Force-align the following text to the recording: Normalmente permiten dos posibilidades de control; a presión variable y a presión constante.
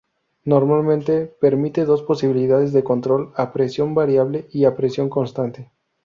Normalmente 0.45 1.27
permiten 1.27 1.85
dos 1.85 2.01
posibilidades 2.01 2.73
de 2.73 2.83
control; 2.83 3.33
a 3.35 3.53
presión 3.53 3.93
variable 3.93 4.47
y 4.51 4.65
a 4.65 4.75
presión 4.75 5.09
constante. 5.11 5.69